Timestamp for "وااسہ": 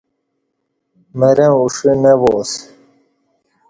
2.21-2.59